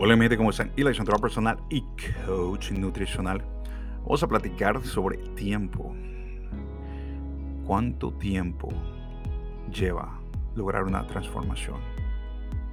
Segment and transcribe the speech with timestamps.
[0.00, 0.70] Hola, mi gente, ¿cómo están?
[0.76, 1.84] Eli, entrenador personal y
[2.24, 3.42] coach nutricional.
[4.02, 5.92] Vamos a platicar sobre tiempo.
[7.66, 8.68] ¿Cuánto tiempo
[9.72, 10.20] lleva
[10.54, 11.80] lograr una transformación?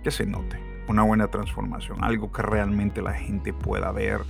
[0.03, 4.21] Que se note, una buena transformación, algo que realmente la gente pueda ver,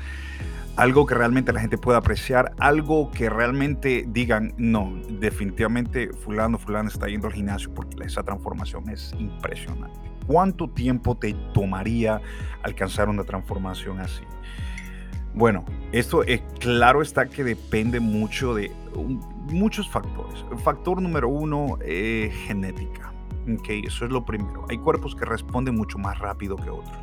[0.77, 6.87] algo que realmente la gente pueda apreciar, algo que realmente digan, no, definitivamente fulano, fulano
[6.87, 10.14] está yendo al gimnasio porque esa transformación es impresionante.
[10.27, 12.21] ¿Cuánto tiempo te tomaría
[12.63, 14.23] alcanzar una transformación así?
[15.33, 18.71] Bueno, esto es claro está que depende mucho de
[19.51, 20.45] muchos factores.
[20.63, 23.11] Factor número uno es genética.
[23.59, 24.65] Okay, eso es lo primero.
[24.69, 26.97] Hay cuerpos que responden mucho más rápido que otros.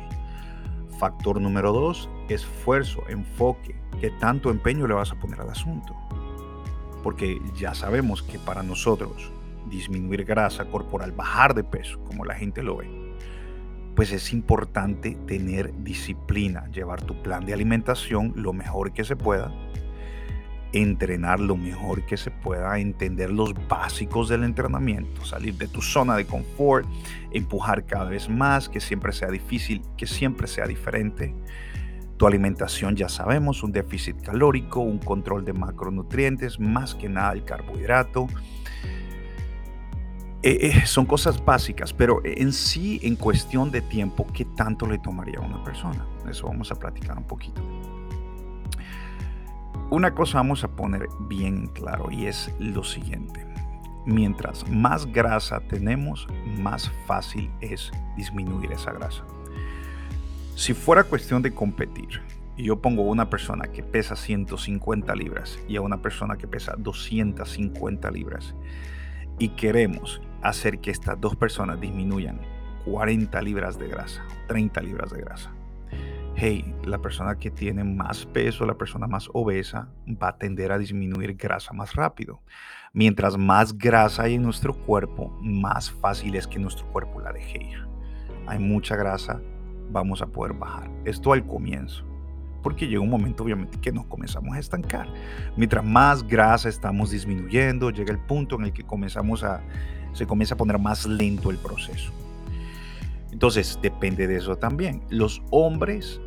[0.99, 3.75] Factor número dos, esfuerzo, enfoque.
[4.01, 5.95] ¿Qué tanto empeño le vas a poner al asunto?
[7.03, 9.31] Porque ya sabemos que para nosotros
[9.69, 13.02] disminuir grasa corporal, bajar de peso, como la gente lo ve,
[13.95, 19.51] pues es importante tener disciplina, llevar tu plan de alimentación lo mejor que se pueda,
[20.73, 26.15] entrenar lo mejor que se pueda, entender los básicos del entrenamiento, salir de tu zona
[26.15, 26.87] de confort,
[27.31, 31.35] empujar cada vez más, que siempre sea difícil, que siempre sea diferente.
[32.17, 37.45] Tu alimentación ya sabemos, un déficit calórico, un control de macronutrientes, más que nada el
[37.45, 38.27] carbohidrato,
[40.43, 44.99] eh, eh, son cosas básicas, pero en sí, en cuestión de tiempo, ¿qué tanto le
[44.99, 46.05] tomaría a una persona?
[46.29, 47.61] Eso vamos a platicar un poquito.
[49.89, 53.45] Una cosa vamos a poner bien claro y es lo siguiente.
[54.05, 56.27] Mientras más grasa tenemos,
[56.59, 59.23] más fácil es disminuir esa grasa.
[60.55, 62.21] Si fuera cuestión de competir,
[62.57, 66.47] y yo pongo a una persona que pesa 150 libras y a una persona que
[66.47, 68.53] pesa 250 libras,
[69.39, 72.39] y queremos hacer que estas dos personas disminuyan
[72.85, 75.51] 40 libras de grasa, 30 libras de grasa.
[76.35, 79.89] Hey, la persona que tiene más peso, la persona más obesa,
[80.21, 82.41] va a tender a disminuir grasa más rápido.
[82.91, 87.63] Mientras más grasa hay en nuestro cuerpo, más fácil es que nuestro cuerpo la deje
[87.63, 87.87] ir.
[88.47, 89.41] Hay mucha grasa,
[89.91, 90.89] vamos a poder bajar.
[91.05, 92.03] Esto al comienzo
[92.63, 95.07] porque llega un momento obviamente que nos comenzamos a estancar.
[95.57, 99.61] Mientras más grasa estamos disminuyendo, llega el punto en el que comenzamos a,
[100.13, 102.11] se comienza a poner más lento el proceso.
[103.31, 105.01] Entonces, depende de eso también.
[105.09, 106.21] Los hombres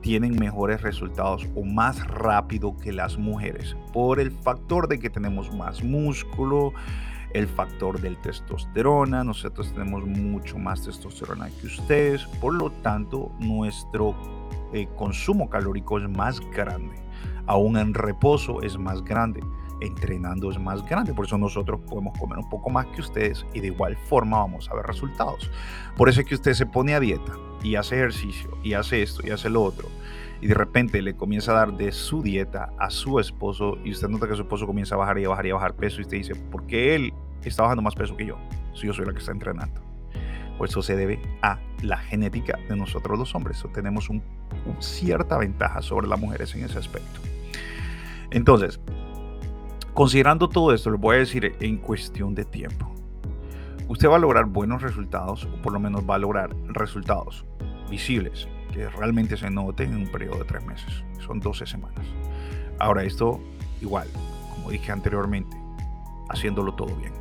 [0.00, 5.52] tienen mejores resultados o más rápido que las mujeres por el factor de que tenemos
[5.54, 6.72] más músculo,
[7.34, 14.14] el factor del testosterona, nosotros tenemos mucho más testosterona que ustedes, por lo tanto nuestro
[14.72, 16.96] eh, consumo calórico es más grande.
[17.46, 19.40] Aún en reposo es más grande.
[19.80, 21.14] Entrenando es más grande.
[21.14, 24.68] Por eso nosotros podemos comer un poco más que ustedes y de igual forma vamos
[24.70, 25.50] a ver resultados.
[25.96, 29.26] Por eso es que usted se pone a dieta y hace ejercicio y hace esto
[29.26, 29.88] y hace lo otro.
[30.40, 34.08] Y de repente le comienza a dar de su dieta a su esposo y usted
[34.08, 36.02] nota que su esposo comienza a bajar y a bajar y a bajar peso y
[36.02, 37.12] usted dice, ¿por qué él
[37.44, 38.38] está bajando más peso que yo?
[38.74, 39.80] Si yo soy la que está entrenando.
[40.56, 43.64] Pues eso se debe a la genética de nosotros los hombres.
[43.72, 44.22] tenemos una
[44.80, 47.20] cierta ventaja sobre las mujeres en ese aspecto.
[48.30, 48.80] Entonces,
[49.98, 52.88] considerando todo esto, les voy a decir en cuestión de tiempo.
[53.88, 57.44] Usted va a lograr buenos resultados, o por lo menos va a lograr resultados
[57.90, 61.02] visibles, que realmente se noten en un periodo de tres meses.
[61.18, 62.06] Son 12 semanas.
[62.78, 63.40] Ahora, esto
[63.80, 64.06] igual,
[64.54, 65.56] como dije anteriormente,
[66.28, 67.12] haciéndolo todo bien.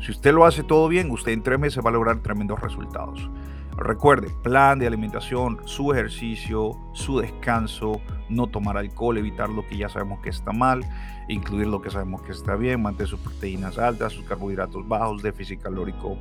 [0.00, 3.28] Si usted lo hace todo bien, usted en tres meses va a lograr tremendos resultados.
[3.76, 9.88] Recuerde, plan de alimentación, su ejercicio, su descanso, no tomar alcohol, evitar lo que ya
[9.88, 10.84] sabemos que está mal,
[11.28, 15.62] incluir lo que sabemos que está bien, mantener sus proteínas altas, sus carbohidratos bajos, déficit
[15.62, 16.18] calórico,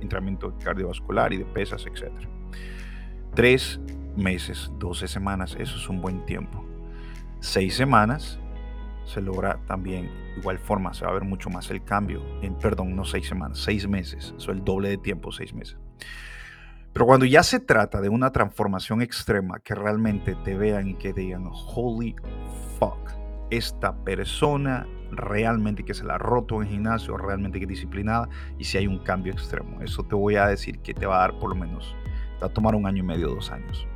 [0.00, 2.10] entrenamiento cardiovascular y de pesas, etc.
[3.34, 3.78] Tres
[4.16, 6.64] meses, 12 semanas, eso es un buen tiempo.
[7.40, 8.38] Seis semanas,
[9.04, 12.96] se logra también igual forma, se va a ver mucho más el cambio en, perdón,
[12.96, 15.76] no seis semanas, seis meses, eso es el doble de tiempo, seis meses.
[16.96, 21.12] Pero cuando ya se trata de una transformación extrema, que realmente te vean y que
[21.12, 22.16] digan, holy
[22.78, 23.10] fuck,
[23.50, 28.64] esta persona realmente que se la ha roto en gimnasio, realmente que es disciplinada y
[28.64, 29.82] si hay un cambio extremo.
[29.82, 31.94] Eso te voy a decir que te va a dar por lo menos,
[32.36, 33.86] te va a tomar un año y medio, dos años.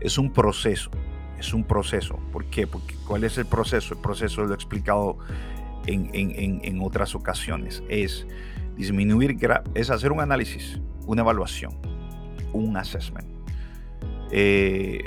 [0.00, 0.90] Es un proceso,
[1.38, 2.18] es un proceso.
[2.32, 2.66] ¿Por qué?
[2.66, 3.92] Porque ¿cuál es el proceso?
[3.92, 5.18] El proceso lo he explicado
[5.84, 7.82] en, en, en otras ocasiones.
[7.90, 8.26] Es
[8.78, 9.36] disminuir,
[9.74, 11.85] es hacer un análisis, una evaluación,
[12.56, 13.26] un assessment.
[14.30, 15.04] Eh,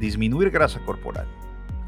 [0.00, 1.26] disminuir grasa corporal,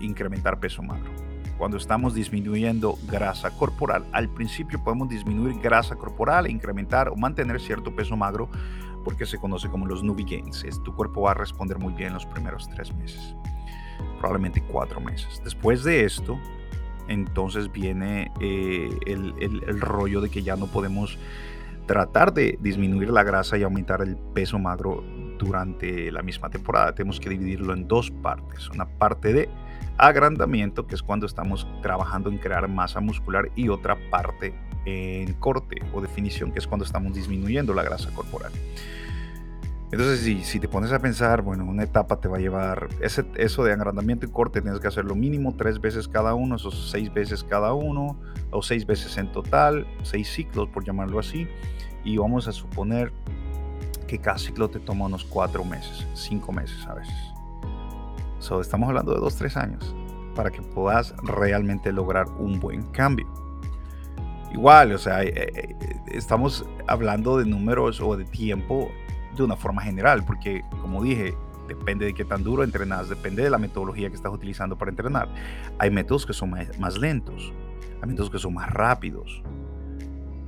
[0.00, 1.10] incrementar peso magro.
[1.58, 7.94] Cuando estamos disminuyendo grasa corporal, al principio podemos disminuir grasa corporal, incrementar o mantener cierto
[7.96, 8.49] peso magro,
[9.05, 10.64] porque se conoce como los newbie gains.
[10.84, 13.34] tu cuerpo va a responder muy bien los primeros tres meses,
[14.19, 15.40] probablemente cuatro meses.
[15.43, 16.38] Después de esto,
[17.08, 21.19] entonces viene eh, el, rollo de que ya no podemos
[21.88, 25.02] tratar de disminuir la grasa y aumentar el peso magro
[25.38, 26.94] durante la misma temporada.
[26.94, 28.69] Tenemos que dividirlo en dos partes.
[28.69, 29.49] Una parte de
[29.96, 34.55] agrandamiento, que es cuando estamos trabajando en crear masa muscular, y otra parte
[34.85, 38.52] en corte o definición, que es cuando estamos disminuyendo la grasa corporal.
[39.90, 43.25] Entonces, si, si, te pones a pensar, bueno, una etapa te va a llevar, ese,
[43.37, 47.12] eso de agrandamiento y corte tienes que hacerlo mínimo tres veces cada uno, esos seis
[47.12, 48.19] veces cada uno,
[48.50, 51.49] o seis veces en total, seis ciclos por llamarlo así,
[52.05, 53.12] y vamos a suponer
[54.06, 57.14] que cada ciclo te toma unos cuatro meses, cinco meses a veces.
[58.40, 59.94] So, estamos hablando de dos, tres años
[60.35, 63.26] para que puedas realmente lograr un buen cambio.
[64.52, 65.76] Igual, o sea, eh, eh,
[66.12, 68.90] estamos hablando de números o de tiempo
[69.38, 71.35] de una forma general, porque como dije,
[71.69, 75.29] depende de qué tan duro entrenas, depende de la metodología que estás utilizando para entrenar.
[75.79, 77.52] Hay métodos que son más, lentos,
[78.02, 79.43] hay métodos que son más rápidos.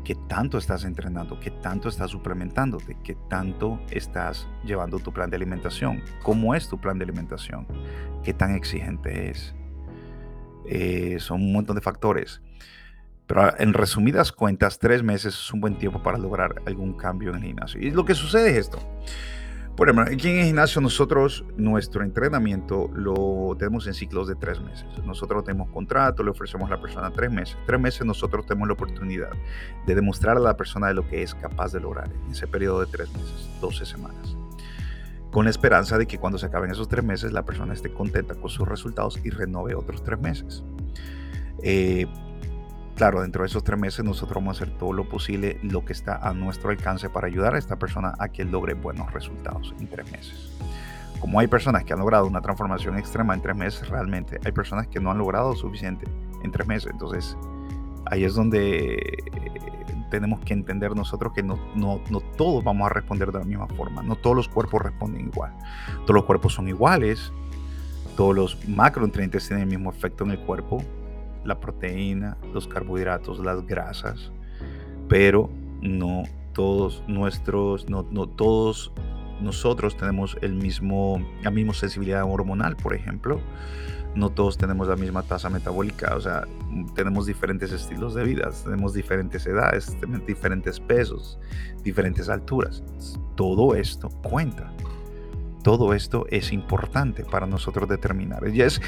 [0.02, 1.38] ¿Qué tanto estás entrenando?
[1.38, 2.96] ¿Qué tanto estás suplementándote?
[3.04, 6.02] ¿Qué tanto estás llevando tu plan de alimentación?
[6.22, 7.66] ¿Cómo es tu plan de alimentación?
[8.24, 9.54] ¿Qué tan exigente es?
[10.66, 12.42] Eh, son un montón de factores.
[13.30, 17.36] Pero en resumidas cuentas, tres meses es un buen tiempo para lograr algún cambio en
[17.36, 17.80] el gimnasio.
[17.80, 18.80] Y lo que sucede es esto.
[19.76, 24.60] Por ejemplo, aquí en el gimnasio nosotros nuestro entrenamiento lo tenemos en ciclos de tres
[24.60, 24.84] meses.
[25.04, 27.56] Nosotros tenemos contrato, le ofrecemos a la persona tres meses.
[27.66, 29.30] Tres meses nosotros tenemos la oportunidad
[29.86, 32.80] de demostrar a la persona de lo que es capaz de lograr en ese periodo
[32.80, 34.36] de tres meses, 12 semanas.
[35.30, 38.34] Con la esperanza de que cuando se acaben esos tres meses la persona esté contenta
[38.34, 40.64] con sus resultados y renove otros tres meses.
[41.62, 42.08] Eh,
[43.00, 45.94] Claro, dentro de esos tres meses nosotros vamos a hacer todo lo posible, lo que
[45.94, 49.86] está a nuestro alcance para ayudar a esta persona a que logre buenos resultados en
[49.86, 50.52] tres meses.
[51.18, 54.86] Como hay personas que han logrado una transformación extrema en tres meses, realmente hay personas
[54.86, 56.04] que no han logrado suficiente
[56.44, 56.90] en tres meses.
[56.92, 57.38] Entonces,
[58.04, 58.98] ahí es donde
[60.10, 63.66] tenemos que entender nosotros que no, no, no todos vamos a responder de la misma
[63.68, 64.02] forma.
[64.02, 65.56] No todos los cuerpos responden igual.
[66.02, 67.32] Todos los cuerpos son iguales.
[68.14, 70.84] Todos los macronutrientes tienen el mismo efecto en el cuerpo
[71.44, 74.32] la proteína, los carbohidratos, las grasas,
[75.08, 75.50] pero
[75.80, 78.92] no todos nuestros, no, todos
[79.40, 83.40] nosotros tenemos el mismo, la misma sensibilidad hormonal, por ejemplo.
[84.14, 86.42] No todos tenemos la misma tasa metabólica, o sea,
[86.96, 91.38] tenemos diferentes estilos de vida, tenemos diferentes edades, tenemos diferentes pesos,
[91.84, 92.82] diferentes alturas.
[93.36, 94.72] Todo esto cuenta.
[95.62, 98.46] Todo esto es importante para nosotros determinar.
[98.48, 98.80] Y es,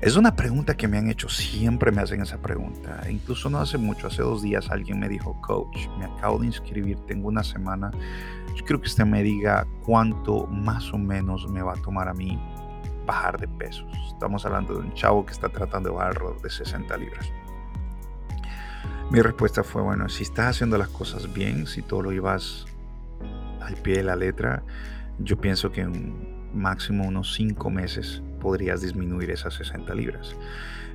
[0.00, 3.02] es una pregunta que me han hecho, siempre me hacen esa pregunta.
[3.08, 6.98] Incluso no hace mucho, hace dos días alguien me dijo, coach, me acabo de inscribir,
[7.06, 7.90] tengo una semana.
[8.54, 12.14] Yo quiero que usted me diga cuánto más o menos me va a tomar a
[12.14, 12.38] mí
[13.06, 13.86] bajar de pesos.
[14.12, 17.32] Estamos hablando de un chavo que está tratando de bajar de 60 libras.
[19.10, 22.66] Mi respuesta fue, bueno, si estás haciendo las cosas bien, si todo lo ibas
[23.60, 24.62] al pie de la letra,
[25.22, 26.14] yo pienso que en
[26.54, 30.36] máximo unos 5 meses podrías disminuir esas 60 libras.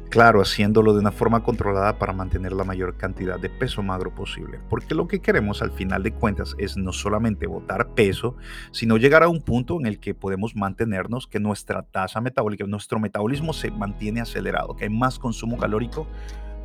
[0.10, 4.60] Claro, haciéndolo de una forma controlada para mantener la mayor cantidad de peso magro posible.
[4.70, 8.38] Porque lo que queremos al final de cuentas es no solamente botar peso,
[8.72, 13.00] sino llegar a un punto en el que podemos mantenernos, que nuestra tasa metabólica, nuestro
[13.00, 16.08] metabolismo se mantiene acelerado, que hay más consumo calórico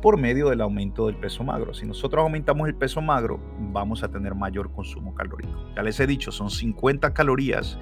[0.01, 1.73] por medio del aumento del peso magro.
[1.73, 3.39] Si nosotros aumentamos el peso magro,
[3.71, 5.53] vamos a tener mayor consumo calórico.
[5.75, 7.77] Ya les he dicho, son 50 calorías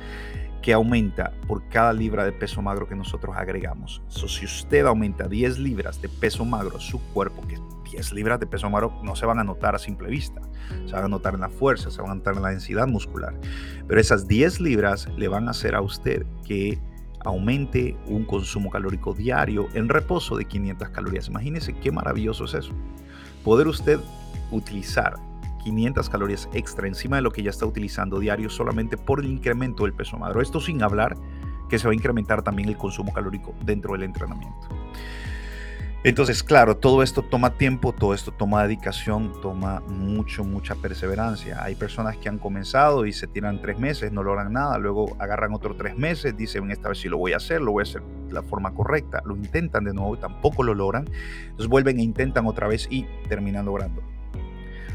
[0.62, 4.02] que aumenta por cada libra de peso magro que nosotros agregamos.
[4.10, 7.58] si usted aumenta 10 libras de peso magro, su cuerpo, que
[7.92, 10.42] 10 libras de peso magro no se van a notar a simple vista,
[10.86, 13.34] se van a notar en la fuerza, se van a notar en la densidad muscular,
[13.88, 16.78] pero esas 10 libras le van a hacer a usted que
[17.26, 21.28] aumente un consumo calórico diario en reposo de 500 calorías.
[21.28, 22.72] Imagínese qué maravilloso es eso.
[23.44, 24.00] Poder usted
[24.52, 25.16] utilizar
[25.64, 29.84] 500 calorías extra encima de lo que ya está utilizando diario solamente por el incremento
[29.84, 30.42] del peso magro.
[30.42, 31.18] Esto sin hablar
[31.70, 34.68] que se va a incrementar también el consumo calórico dentro del entrenamiento.
[36.01, 41.62] Entonces, claro, todo esto toma tiempo, todo esto toma dedicación, toma mucho, mucha perseverancia.
[41.62, 45.53] Hay personas que han comenzado y se tiran tres meses, no logran nada, luego agarran
[45.53, 48.01] otros tres meses, dicen, esta vez sí lo voy a hacer, lo voy a hacer
[48.01, 51.06] de la forma correcta, lo intentan de nuevo y tampoco lo logran.
[51.41, 54.01] Entonces vuelven e intentan otra vez y terminan logrando.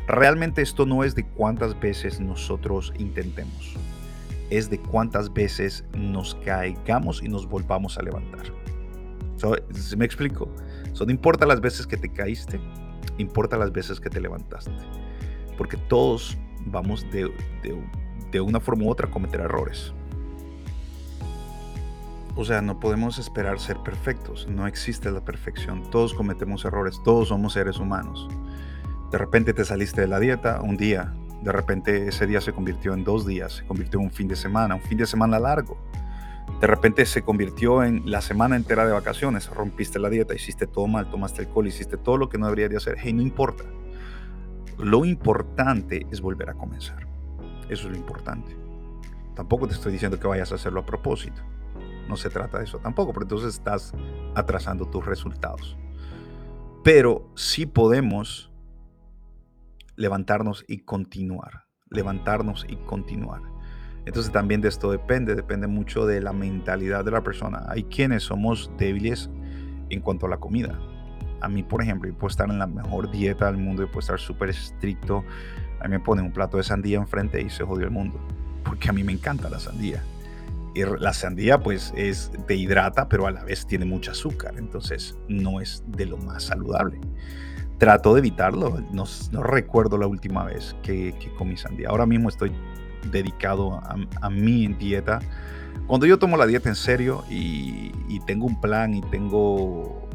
[0.07, 3.77] Realmente esto no es de cuántas veces nosotros intentemos,
[4.49, 8.45] es de cuántas veces nos caigamos y nos volvamos a levantar.
[9.99, 10.49] ¿Me explico?
[10.95, 12.61] So, no importa las veces que te caíste,
[13.19, 14.73] importa las veces que te levantaste.
[15.59, 17.31] Porque todos vamos de,
[18.31, 19.93] de una forma u otra a cometer errores.
[22.37, 24.49] O sea, no podemos esperar ser perfectos.
[24.49, 25.89] No existe la perfección.
[25.91, 27.01] Todos cometemos errores.
[27.05, 28.29] Todos somos seres humanos.
[29.13, 31.15] De repente te saliste de la dieta un día.
[31.43, 33.53] De repente ese día se convirtió en dos días.
[33.55, 34.75] Se convirtió en un fin de semana.
[34.75, 35.77] Un fin de semana largo
[36.65, 40.87] de repente se convirtió en la semana entera de vacaciones, rompiste la dieta, hiciste todo
[40.87, 42.97] mal, tomaste alcohol, hiciste todo lo que no deberías de hacer.
[42.99, 43.65] Hey, no importa.
[44.79, 47.07] Lo importante es volver a comenzar.
[47.69, 48.57] Eso es lo importante.
[49.37, 51.43] Tampoco te estoy diciendo que vayas a hacerlo a propósito.
[52.09, 53.93] No se trata de eso tampoco, porque entonces estás
[54.35, 55.77] atrasando tus resultados.
[56.83, 58.51] Pero sí podemos
[59.97, 61.67] levantarnos y continuar.
[61.91, 63.54] Levantarnos y continuar.
[64.07, 67.65] Entonces también de esto depende, depende mucho de la mentalidad de la persona.
[67.69, 69.31] Hay quienes somos débiles
[69.91, 70.79] en cuanto a la comida.
[71.41, 74.01] A mí, por ejemplo, yo puedo estar en la mejor dieta del mundo, yo puedo
[74.01, 75.25] estar súper estricto.
[75.81, 78.19] A mí me ponen un plato de sandía enfrente y se jodió el mundo.
[78.63, 80.03] Porque a mí me encanta la sandía.
[80.75, 84.55] Y la sandía pues es, te hidrata, pero a la vez tiene mucho azúcar.
[84.59, 87.01] Entonces no es de lo más saludable.
[87.79, 88.83] Trato de evitarlo.
[88.93, 91.91] No, no recuerdo la última vez que, que comí sandía.
[91.91, 92.53] Ahora mismo estoy
[93.11, 95.21] dedicado a, a mi dieta.
[95.87, 97.93] Cuando yo tomo la dieta en serio y,
[98.27, 100.09] tengo un plan y tengo,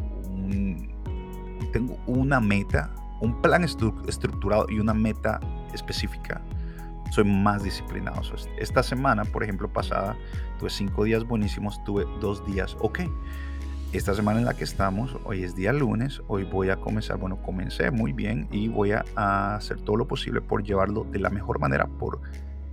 [1.72, 2.92] tengo una meta,
[3.22, 5.40] un plan estructurado y una meta
[5.74, 6.42] específica,
[7.12, 8.22] soy más disciplinado.
[8.58, 10.16] Esta semana, por ejemplo, pasada,
[10.58, 13.02] tuve cinco días buenísimos, tuve dos días ok.
[13.92, 17.42] Esta semana en la que estamos, hoy es día lunes, hoy voy a comenzar, bueno,
[17.42, 21.60] comencé muy bien y voy a hacer todo lo posible por llevarlo de la mejor
[21.60, 22.22] manera, por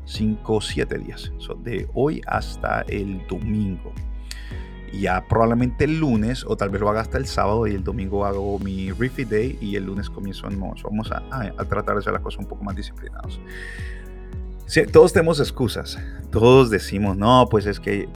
[0.06, 1.32] 5 o 7 días,
[1.62, 3.92] de hoy hasta el domingo.
[4.92, 8.25] Ya probablemente el lunes, o tal vez lo haga hasta el sábado, y el domingo
[8.25, 10.88] hago mi refit day y el lunes comienzo en mozo.
[10.88, 11.20] Vamos a,
[11.66, 13.40] tratar de hacer las cosas un poco más disciplinados.
[14.92, 15.98] todos tenemos excusas.
[16.30, 18.08] Todos decimos, no, pues es que,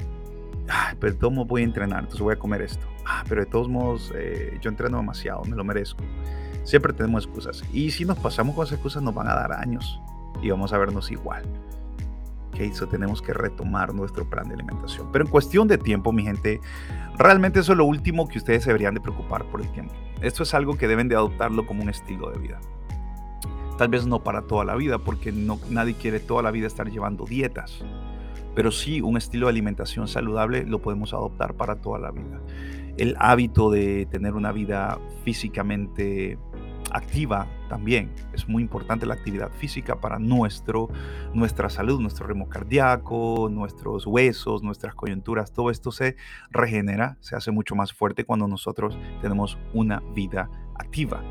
[1.01, 2.87] pero de todos modos voy a entrenar, entonces voy a comer esto.
[3.05, 6.05] Ah, pero de todos modos eh, yo entreno demasiado, me lo merezco.
[6.63, 7.65] Siempre tenemos excusas.
[7.73, 10.01] Y si nos pasamos con esas excusas nos van a dar años
[10.43, 11.45] y vamos a vernos igual
[12.51, 15.09] que hizo, tenemos que retomar nuestro plan de alimentación.
[15.13, 16.61] Pero en cuestión de tiempo, mi gente,
[17.17, 19.95] realmente eso es lo último que ustedes deberían de preocupar por el tiempo.
[20.21, 22.61] Esto es algo que deben de adoptarlo como un estilo de vida.
[23.79, 26.91] Tal vez no para toda la vida, porque no, nadie quiere toda la vida estar
[26.91, 27.83] llevando dietas.
[28.55, 32.41] Pero sí, un estilo de alimentación saludable lo podemos adoptar para toda la vida.
[32.99, 36.37] El hábito de tener una vida físicamente
[36.91, 38.11] activa también.
[38.33, 40.89] Es muy importante la actividad física para nuestro,
[41.35, 45.53] nuestra salud, nuestro ritmo cardíaco, nuestros huesos, nuestras coyunturas.
[45.53, 46.17] Todo esto se
[46.51, 51.23] regenera, se hace mucho más fuerte cuando nosotros tenemos una vida activa.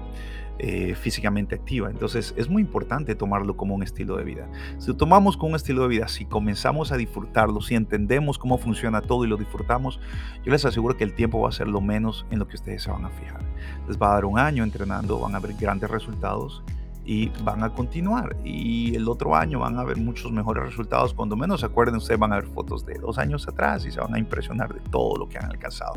[0.61, 1.89] Eh, físicamente activa.
[1.89, 4.45] Entonces es muy importante tomarlo como un estilo de vida.
[4.77, 8.57] Si lo tomamos como un estilo de vida, si comenzamos a disfrutarlo, si entendemos cómo
[8.57, 10.01] funciona todo y lo disfrutamos,
[10.43, 12.83] yo les aseguro que el tiempo va a ser lo menos en lo que ustedes
[12.83, 13.41] se van a fijar.
[13.87, 16.61] Les va a dar un año entrenando, van a ver grandes resultados
[17.09, 18.37] y van a continuar.
[18.45, 21.11] Y el otro año van a ver muchos mejores resultados.
[21.11, 23.99] Cuando menos se acuerden, ustedes van a ver fotos de dos años atrás y se
[23.99, 25.93] van a impresionar de todo lo que han alcanzado.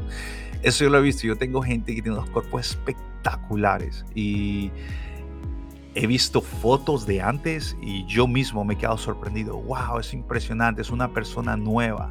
[0.62, 1.26] Eso yo lo he visto.
[1.26, 4.70] Yo tengo gente que tiene unos cuerpos espectaculares y
[5.94, 9.58] he visto fotos de antes y yo mismo me he quedado sorprendido.
[9.58, 9.98] ¡Wow!
[9.98, 10.80] Es impresionante.
[10.80, 12.10] Es una persona nueva.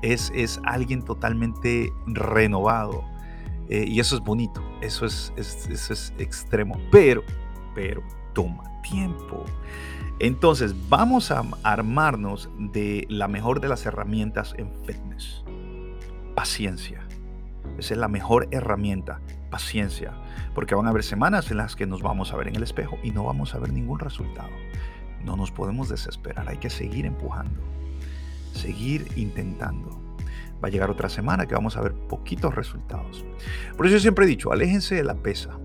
[0.00, 3.04] Es, es alguien totalmente renovado.
[3.68, 4.62] Eh, y eso es bonito.
[4.80, 6.80] Eso es, es, eso es extremo.
[6.90, 7.22] Pero
[7.74, 8.02] pero
[8.34, 9.44] toma tiempo.
[10.20, 15.44] Entonces vamos a armarnos de la mejor de las herramientas en fitness.
[16.34, 17.06] Paciencia.
[17.78, 20.12] Esa es la mejor herramienta, paciencia.
[20.54, 22.98] Porque van a haber semanas en las que nos vamos a ver en el espejo
[23.02, 24.50] y no vamos a ver ningún resultado.
[25.24, 27.60] No nos podemos desesperar, hay que seguir empujando,
[28.52, 30.00] seguir intentando.
[30.62, 33.24] Va a llegar otra semana que vamos a ver poquitos resultados.
[33.76, 35.58] Por eso yo siempre he dicho, aléjense de la pesa,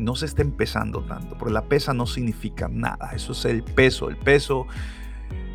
[0.00, 4.08] no se está empezando tanto, porque la pesa no significa nada, eso es el peso,
[4.08, 4.66] el peso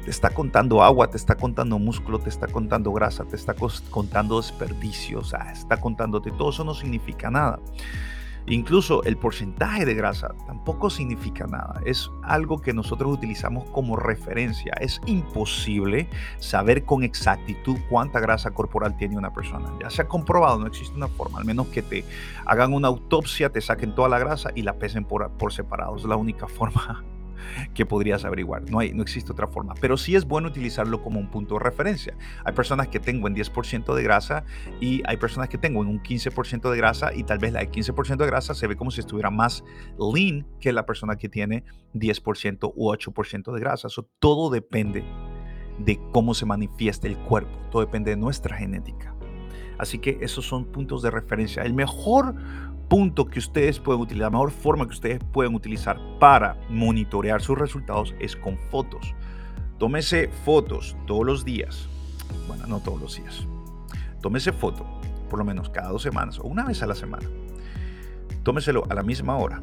[0.06, 3.56] te está contando agua, te está contando músculo, te está contando grasa, te está
[3.90, 6.52] contando desperdicio, o sea, está contándote todo.
[6.52, 7.60] Eso no significa nada.
[8.48, 11.82] Incluso el porcentaje de grasa tampoco significa nada.
[11.86, 14.74] Es algo que nosotros utilizamos como referencia.
[14.80, 19.72] Es imposible saber con exactitud cuánta grasa corporal tiene una persona.
[19.82, 22.06] Ya se ha comprobado, no existe una forma, al menos que te
[22.46, 25.96] hagan una autopsia, te saquen toda la grasa y la pesen por, por separado.
[25.96, 27.04] Es la única forma
[27.74, 28.70] que podrías averiguar.
[28.70, 29.74] No, hay, no existe otra forma.
[29.80, 32.16] Pero sí es bueno utilizarlo como un punto de referencia.
[32.44, 34.44] Hay personas que tengo en 10% de grasa
[34.80, 37.72] y hay personas que tengo en un 15% de grasa y tal vez la de
[37.72, 39.64] 15% de grasa se ve como si estuviera más
[39.98, 41.64] lean que la persona que tiene
[41.94, 43.88] 10% u 8% de grasa.
[43.88, 45.04] Eso todo depende
[45.80, 47.58] de cómo se manifiesta el cuerpo.
[47.72, 49.16] Todo depende de nuestra genética.
[49.78, 51.64] Así que esos son puntos de referencia.
[51.64, 52.36] El mejor
[52.90, 57.58] punto que ustedes pueden utilizar, la mejor forma que ustedes pueden utilizar para monitorear sus
[57.58, 59.14] resultados es con fotos.
[59.80, 61.88] Tómese fotos todos los días.
[62.48, 63.48] Bueno, no todos los días.
[64.22, 64.86] Tómese foto
[65.30, 67.28] por lo menos cada dos semanas o una vez a la semana.
[68.44, 69.62] Tómeselo a la misma hora.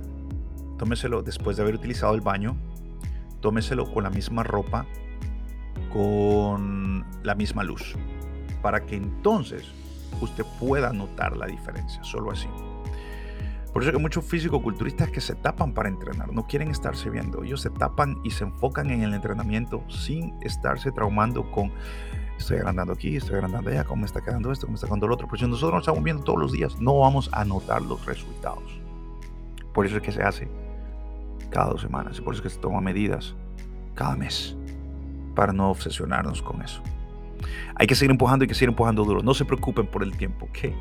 [0.79, 2.57] Tómeselo después de haber utilizado el baño.
[3.41, 4.87] Tómeselo con la misma ropa,
[5.93, 7.97] con la misma luz,
[8.61, 9.73] para que entonces
[10.21, 12.03] usted pueda notar la diferencia.
[12.05, 12.49] Solo así.
[13.73, 17.43] Por eso que muchos físico-culturistas que se tapan para entrenar, no quieren estarse viendo.
[17.43, 21.73] Ellos se tapan y se enfocan en el entrenamiento sin estarse traumando con
[22.37, 25.07] estoy agrandando aquí, estoy agrandando allá, cómo me está quedando esto, cómo me está quedando
[25.07, 25.27] lo otro.
[25.27, 28.81] Pero si nosotros nos estamos viendo todos los días, no vamos a notar los resultados.
[29.73, 30.49] Por eso es que se hace
[31.51, 33.35] cada dos semanas y por eso es que se toma medidas
[33.95, 34.55] cada mes
[35.35, 36.83] para no obsesionarnos con eso.
[37.75, 39.23] Hay que seguir empujando y que seguir empujando duro.
[39.23, 40.75] No se preocupen por el tiempo, ¿ok?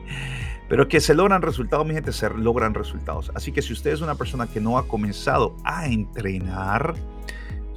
[0.69, 3.31] Pero que se logran resultados, mi gente, se logran resultados.
[3.35, 6.95] Así que si usted es una persona que no ha comenzado a entrenar,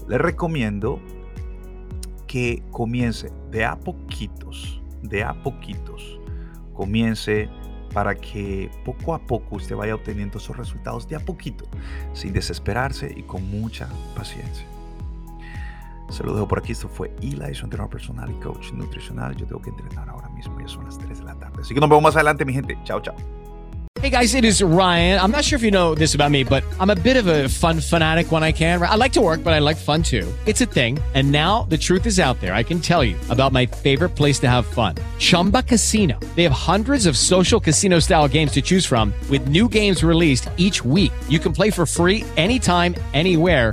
[0.09, 1.00] le recomiendo
[2.26, 6.21] que comience de a poquitos, de a poquitos,
[6.75, 7.49] comience
[7.93, 11.64] para que poco a poco usted vaya obteniendo esos resultados de a poquito,
[12.12, 14.67] sin desesperarse y con mucha paciencia.
[16.11, 16.73] Se lo dejo por aquí.
[16.73, 19.35] Esto fue Eli, su entrenador personal y coach nutricional.
[19.37, 20.61] Yo tengo que entrenar ahora mismo.
[20.61, 21.62] Ya son las 3 de la tarde.
[21.62, 22.79] Así que nos vemos más adelante, mi gente.
[22.85, 23.14] Chao, chao.
[24.05, 25.19] Hey guys, it is Ryan.
[25.19, 27.49] I'm not sure if you know this about me, but I'm a bit of a
[27.49, 28.83] fun fanatic when I can.
[28.83, 30.31] I like to work, but I like fun too.
[30.45, 30.99] It's a thing.
[31.14, 32.53] And now the truth is out there.
[32.53, 36.21] I can tell you about my favorite place to have fun Chumba Casino.
[36.35, 40.51] They have hundreds of social casino style games to choose from, with new games released
[40.59, 41.12] each week.
[41.31, 43.73] You can play for free anytime, anywhere